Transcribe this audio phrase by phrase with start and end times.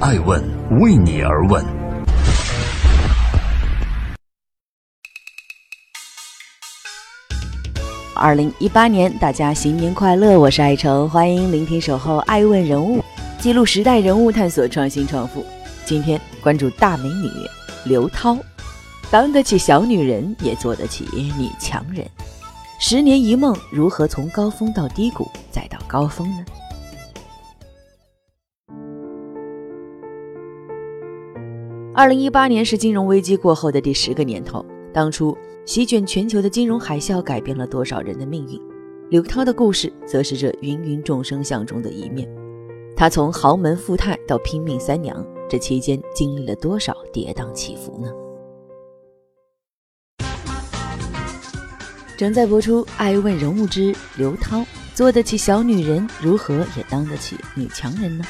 [0.00, 0.40] 爱问
[0.78, 1.64] 为你而问。
[8.14, 10.38] 二零一八年，大家新年快乐！
[10.38, 13.00] 我是爱成，欢迎聆听《守候爱问人物》，
[13.40, 15.44] 记录时代人物，探索创新创富。
[15.84, 17.28] 今天关注大美女
[17.84, 18.38] 刘涛，
[19.10, 22.08] 当得起小女人，也做得起女强人。
[22.78, 26.44] 十年一梦，如何从高峰到低谷，再到高峰呢？
[31.98, 38.56] 二零一八年是金融危机过后的第十个年头，当初席卷全球的金融海啸改变了多少人的命运？
[39.10, 42.28] 刘涛的故事则是这芸芸众生相中的一面。
[42.96, 48.12] 她从豪门富太到拼命三娘，这期间经历了多少跌宕起伏呢？
[52.16, 54.60] 正在播出《爱问人物之刘涛》，
[54.94, 58.24] 做得起小女人，如何也当得起女强人呢？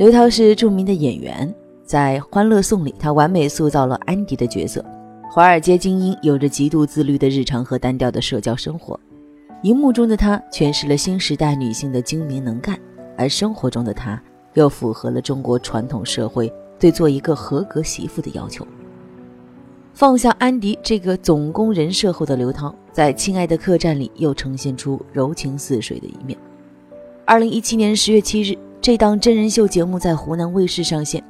[0.00, 4.82] 刘涛是著名的演员，在《欢乐颂》里，她完美塑造了安迪的角色。
[5.30, 8.98] 华尔街精英有着极度自律的日常和单调的社交生活，
[9.62, 12.80] 荧幕中的她诠释了新时代女性的精明能干，
[13.14, 14.18] 而生活中的她
[14.54, 18.66] 又符合了中国传统社会对做一个合格媳妇的要求。
[19.92, 26.38] 放下安迪这个总攻人设后的刘涛，在《亲爱的客栈》里又呈现出柔情似水的一面。
[27.26, 28.56] 二零一七年十月七日。
[28.82, 31.22] 这档真人秀节目在湖南卫视上线，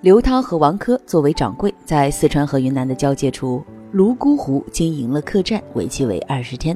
[0.00, 6.74] 刘涛和王珂作为掌柜，在四川和云南的交界处泸沽湖经营了客栈，为期为二十天。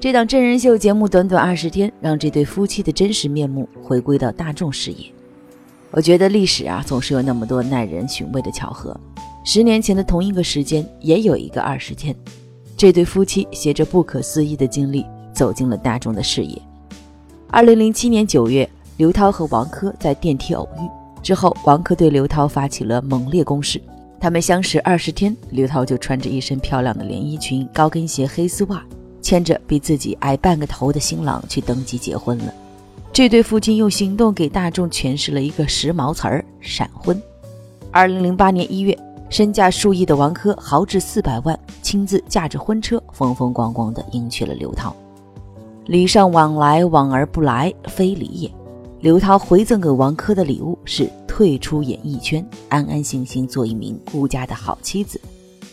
[0.00, 5.06] 这档真人秀节目短短二十天，让这对夫妻的真实面目回归到大众视野。
[5.92, 8.98] 我觉得历史啊，总是有那么多耐人寻味的巧合。
[9.44, 12.12] 十年前的同一个时间，也有一个二十天，
[12.76, 16.60] 这对夫妻携着不可思议的经历，走进了大众的视野。
[17.50, 18.68] 二零零七年九月。
[18.98, 20.80] 刘涛和王珂在电梯偶遇
[21.22, 23.80] 之后，王珂对刘涛发起了猛烈攻势。
[24.18, 28.82] 他们相识二十天，刘涛就穿着一身漂亮的连衣裙、高跟鞋、黑丝袜，
[29.22, 32.52] 牵着比自己矮半个头的新郎去登记结婚了。
[33.12, 37.20] 这对夫妻用行动给大众诠释了一个时髦词儿——闪婚。
[37.92, 38.98] 二零零八年一月，
[39.30, 44.92] 身价数亿的王珂豪掷四百万，亲自驾着婚车，风风光光地迎娶了刘涛。
[45.86, 48.50] 礼尚往来，往而不来，非礼也。
[49.00, 55.20] 刘涛回赠给王珂的礼物是退出演艺圈，安安心心做一名顾家的好妻子，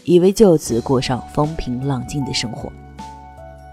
[0.03, 2.71] 以为就此过上风平浪静的生活。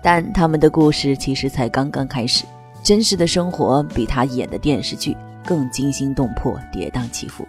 [0.02, 2.46] 但他们的故事其实才刚刚开始，
[2.82, 5.14] 真实的生活比他演的电视剧
[5.44, 7.46] 更惊心动魄、跌宕起伏。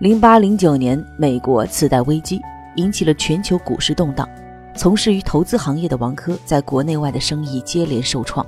[0.00, 2.38] 零八零九年，美国次贷危机
[2.76, 4.28] 引起了全球股市动荡，
[4.76, 8.46] 从事于投资行业的王珂在国内外的生意接连受创。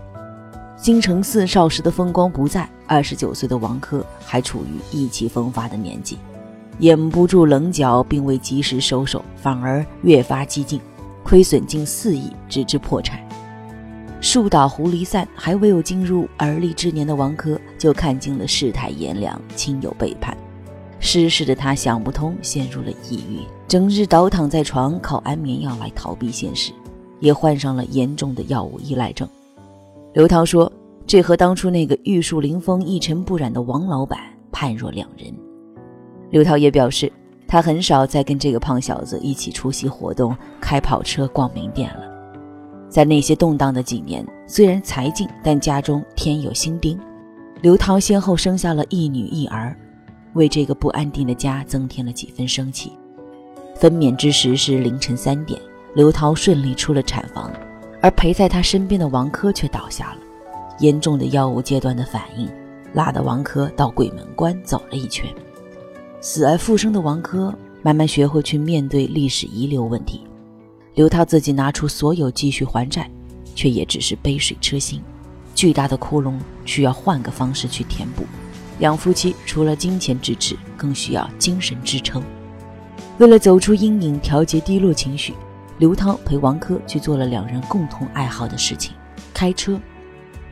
[0.83, 6.17] 京城四少时的风光不再，二十九岁的王珂还处于意气风发的年纪，
[6.79, 10.81] 掩不住棱角，并未及时收手，反而越发激进，
[11.23, 13.21] 亏损近四亿，直至破产。
[14.23, 20.35] 树倒猢狲散，还未有进入而立之年的王珂就看尽了世态炎凉，亲友背叛，
[20.99, 26.73] 失势的他想不通，陷入了抑郁，整日倒躺在床，靠安眠药来逃避现实，
[27.19, 29.29] 也患上了严重的药物依赖症。
[30.13, 30.71] 刘涛说
[31.07, 34.19] ：“这和当初那个玉树临风、一尘不染的王老板
[34.51, 35.33] 判若两人。”
[36.31, 37.11] 刘涛也表示，
[37.47, 42.11] 他很少再跟这个胖小子一起出席活动、开跑车、逛名店了。
[42.89, 46.99] 在那些动荡的几年，虽然财尽，但家中添有新丁。
[47.63, 49.77] 刘涛先后生下了一女一儿，
[50.33, 52.93] 为这个不安定的家增添了几分生气。
[53.77, 55.61] 分娩之时是凌晨三点，
[55.95, 57.49] 刘涛顺利出了产房。
[58.01, 60.19] 而陪在他身边的王珂却倒下了，
[60.79, 62.49] 严重的药物阶段的反应，
[62.95, 65.29] 拉得王珂到鬼门关走了一圈。
[66.21, 70.23] 死而复生的王珂慢慢学会去面对历史遗留问题。
[70.95, 73.11] 刘涛自己拿出所有积蓄还债，
[73.55, 75.01] 却也只是杯水车薪，
[75.55, 78.25] 巨大的窟窿需要换个方式去填补。
[78.79, 82.23] 两夫妻除了金钱支持，更需要精神支撑。
[83.19, 85.35] 为了走出阴影，调节低落情绪。
[85.81, 88.93] 刘涛陪王珂去做了两人共同爱好的事情，
[89.33, 89.81] 开车。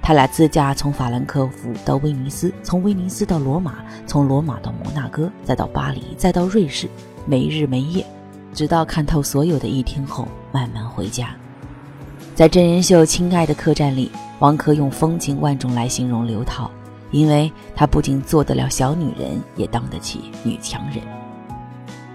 [0.01, 3.75] 他俩自驾从法兰克福到威尼斯，从威尼斯到罗马，
[4.07, 6.89] 从罗马到摩纳哥，再到巴黎，再到瑞士，
[7.27, 8.07] 没日没夜，
[8.55, 11.29] 直到看透所有的一天后，慢慢回家。
[12.35, 16.71] 在真人秀《亲爱的客栈》里，王珂用风情万种来形容刘涛，
[17.11, 21.03] 因为她不仅做得了小女人，也当得起女强人。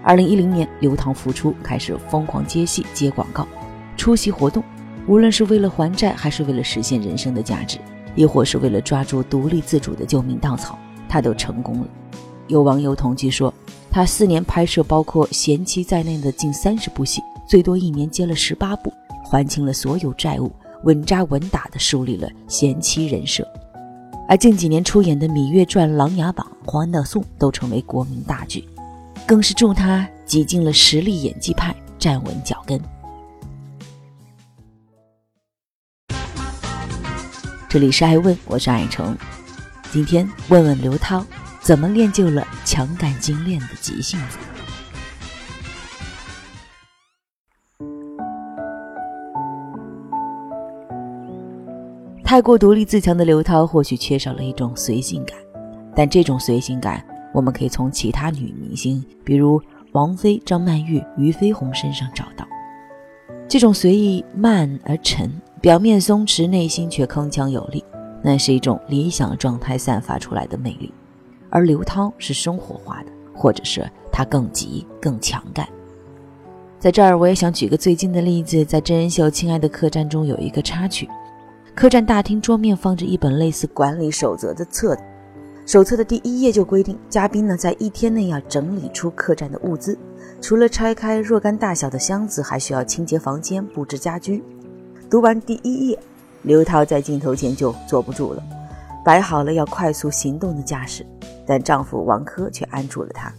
[0.04, 3.48] 二零一零年，刘涛复出，开始疯狂接戏、接广告、
[3.96, 4.62] 出席活动。
[5.08, 7.78] 无论是为了还债，还是为了实现人生的价值，
[8.14, 10.78] 亦或是为了抓住独立自主的救命稻草，
[11.08, 11.86] 他都成功了。
[12.48, 13.52] 有网友统计说，
[13.90, 18.92] 他四年拍摄包括《贤妻》在内的近三十部戏，最多一年接了十八部，
[19.30, 20.52] 还清了所有债务，
[20.82, 23.46] 稳扎稳打地树立了贤妻人设。
[24.28, 28.62] 而近几年出演的《芈月传》《琅琊榜》《欢乐颂》都成为国民大剧，
[29.26, 32.78] 更是助他挤进了实力演技派，站稳脚跟。
[37.68, 39.16] 这里是爱问，我是爱成。
[39.90, 41.24] 今天问问刘涛，
[41.60, 44.38] 怎么练就了强干精炼的急性子？
[52.22, 55.36] 太过独立自强的刘涛，或许缺少了一种随性感，
[55.96, 57.04] 但这种随性感，
[57.34, 59.60] 我们可以从其他女明星，比如
[59.92, 62.46] 王菲、张曼玉、俞飞鸿身上找到。
[63.46, 65.30] 这种随意慢而沉。
[65.60, 67.82] 表面松弛，内心却铿锵有力，
[68.22, 70.92] 那是一种理想状态散发出来的魅力。
[71.48, 75.66] 而刘涛是生活化的，或者是她更急、更强干。
[76.78, 81.08] 在这儿，我也想举个最近的例子，在真人秀《亲爱的客栈》中有一个插曲：
[81.74, 85.02] 客栈大厅桌面放着一本类似管理守则的册子，
[85.66, 89.98] 手册的第一页就规定，嘉宾呢在一天内要整理出客栈的物资，
[90.40, 94.44] 除了拆开若干大小的箱子，还需要清洁房间、布置家居。
[95.10, 95.98] 读完第一页，
[96.42, 98.42] 刘涛在镜头前就坐不住了，
[99.02, 101.04] 摆好了要快速行动的架势，
[101.46, 103.32] 但丈夫王珂却按住了她，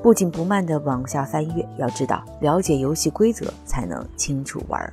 [0.00, 1.68] 不紧不慢地往下翻阅。
[1.78, 4.92] 要知道，了解游戏规则才能清楚玩。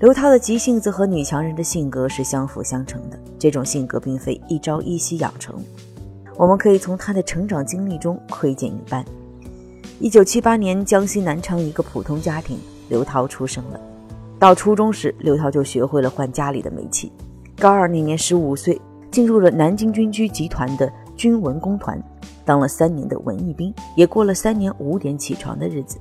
[0.00, 5.56] 刘涛的急性子和女强人的性格是相辅相成的，这种性格并非一朝一夕养成，
[6.36, 9.04] 我们可以从她的成长经历中窥见一斑。
[9.98, 13.80] 一九七八年，江西南昌一个普通家庭，刘涛出生了。
[14.38, 17.10] 到初中时，刘涛就学会了换家里的煤气。
[17.58, 18.80] 高二那年，十五岁，
[19.10, 22.00] 进入了南京军区集团的军文工团，
[22.44, 25.98] 当了三年的文艺兵，也过了三年五点起床的日子。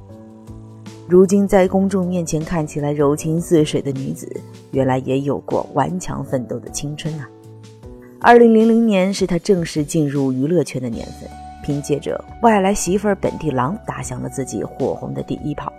[1.10, 4.30] 如今在公众面前看起来柔情似水的女子，
[4.72, 7.30] 原来也有过顽强奋斗的青春啊！
[8.20, 11.30] 二零零零年是她正式进入娱乐圈的年份，
[11.64, 15.72] 凭借着《外来媳妇儿本地郎》打响了自己火红的第一炮。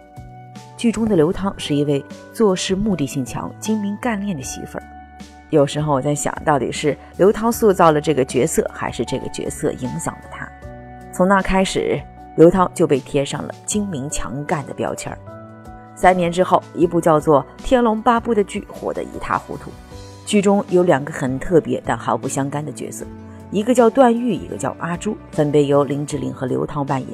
[0.78, 2.02] 剧中的刘涛是一位
[2.32, 4.84] 做事目的性强、精明干练的媳妇儿。
[5.50, 10.48] 有时候我在想，到底是刘涛塑造了这个角色，还是这个角色影响了她？
[11.12, 12.00] 从那开始，
[12.38, 15.18] 刘涛就被贴上了精明强干的标签儿。
[15.96, 19.72] 三年之后，一部叫做《天龙八部》的剧火得一塌糊涂。
[20.24, 23.04] 剧中有两个很特别但毫不相干的角色，
[23.50, 27.10] 一个叫段誉，一个叫阿朱，分别由林志玲和刘涛扮演。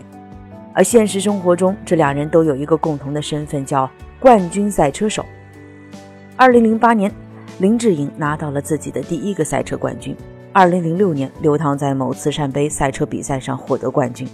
[0.74, 3.88] 而现实生活中，这两人都有一个共同的身份，叫
[4.20, 5.24] 冠军赛车手。
[6.36, 7.10] 二零零八年，
[7.60, 10.14] 林志颖拿到了自己的第一个赛车冠军。
[10.52, 14.28] 二零零六年，刘涛在某慈善杯赛车比赛上获得冠军。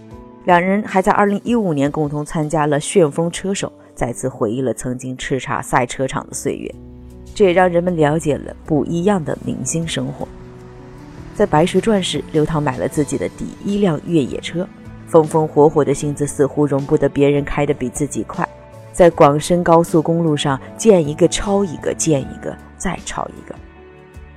[0.45, 6.75] 两人还在二零一五年共同参加了《旋风车手》，再次回忆了曾经叱咤赛车场的岁月。
[7.35, 10.27] 这也让人们了解了不一样的明星生活。
[11.35, 14.67] 在《白蛇传》时，刘涛买了自己的第一辆越野车。
[15.07, 18.49] 风风火火的性子似乎容不得别人开得比自己快，
[18.93, 23.55] 在广深高速公路上见一个超一个，见一个再超一个。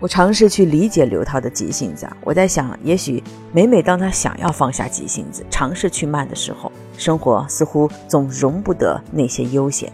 [0.03, 9.89] 我尝试去理解刘涛的急性子，我在想，也许每每当他想要放下急性子，尝试去慢的时候，生活似乎总容不得那些悠闲。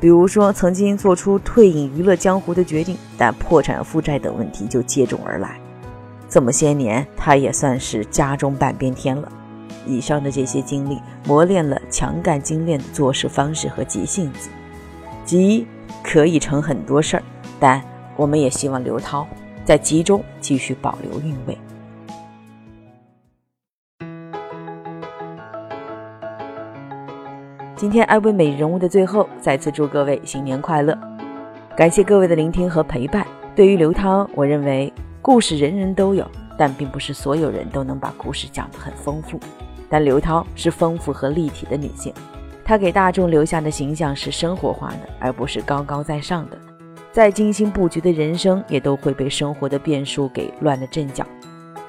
[0.00, 5.60] 比如说，曾经做出退隐娱乐江湖的决定，但破产负债等问题就接踵而来。
[6.26, 9.30] 这么些年，他也算是家中半边天了。
[9.86, 14.48] 以上的这些经历磨练了强干精炼的做事方式和急性子，
[15.26, 15.66] 急
[16.02, 17.22] 可以成很多事儿，
[17.60, 17.84] 但
[18.16, 19.26] 我们也希望刘涛
[19.64, 21.58] 在集中继续保留韵味。
[27.76, 30.96] 今天艾薇美人物的最后，再次祝各位新年快乐！
[31.76, 33.26] 感谢各位的聆听和陪伴。
[33.54, 36.24] 对于刘涛，我认为故事人人都有，
[36.56, 39.38] 但并不是所有人都能把故事讲得很丰富。
[39.90, 42.14] 但刘涛是丰富和立体的女性，
[42.64, 46.56] 她给大众留下的形象是生活化的，而不是高高在上的。
[47.14, 51.24] 再精心布局的人生，也都会被生活的变数给乱了阵脚。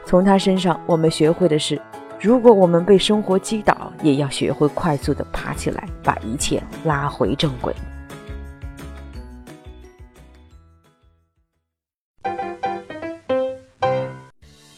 [0.05, 1.81] 从他身上，我们学会的是，
[2.21, 7.73] 如果我们被生活击倒，也要学会快速的爬起来，把一切拉回正轨。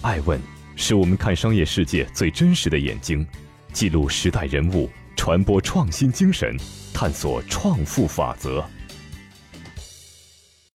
[0.01, 0.39] 爱问。
[0.79, 3.27] 是我们看商业世界最真实的眼睛，
[3.73, 4.87] 记录时代人物，
[5.17, 6.55] 传播创新精神，
[6.93, 8.63] 探索创富法则。